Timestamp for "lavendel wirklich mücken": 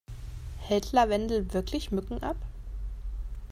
0.93-2.23